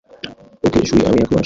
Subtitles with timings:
[0.63, 1.39] ওকে শুইয়ে আমি এখনই আসছি।